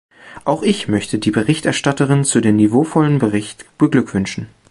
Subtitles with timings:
[0.45, 4.47] Auch ich möchte die Berichterstatterin zu dem niveauvollen Bericht beglückwünschen.